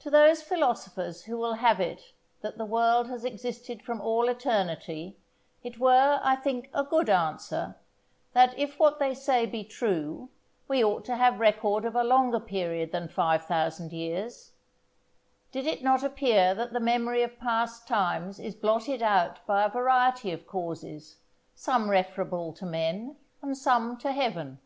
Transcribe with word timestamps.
To 0.00 0.10
those 0.10 0.42
philosophers 0.42 1.24
who 1.24 1.38
will 1.38 1.54
have 1.54 1.80
it 1.80 2.12
that 2.42 2.58
the 2.58 2.66
world 2.66 3.08
has 3.08 3.24
existed 3.24 3.80
from 3.82 3.98
all 3.98 4.28
eternity, 4.28 5.16
it 5.62 5.78
were, 5.78 6.20
I 6.22 6.36
think, 6.36 6.68
a 6.74 6.84
good 6.84 7.08
answer, 7.08 7.76
that 8.34 8.52
if 8.58 8.78
what 8.78 8.98
they 8.98 9.14
say 9.14 9.46
be 9.46 9.64
true 9.64 10.28
we 10.68 10.84
ought 10.84 11.06
to 11.06 11.16
have 11.16 11.40
record 11.40 11.86
of 11.86 11.96
a 11.96 12.04
longer 12.04 12.40
period 12.40 12.92
than 12.92 13.08
five 13.08 13.46
thousand 13.46 13.90
years; 13.90 14.52
did 15.50 15.66
it 15.66 15.82
not 15.82 16.02
appear 16.02 16.54
that 16.54 16.74
the 16.74 16.78
memory 16.78 17.22
of 17.22 17.38
past 17.38 17.88
times 17.88 18.38
is 18.38 18.54
blotted 18.54 19.00
out 19.00 19.38
by 19.46 19.64
a 19.64 19.70
variety 19.70 20.30
of 20.30 20.46
causes, 20.46 21.20
some 21.54 21.88
referable 21.88 22.52
to 22.52 22.66
men, 22.66 23.16
and 23.40 23.56
some 23.56 23.96
to 23.96 24.12
Heaven. 24.12 24.58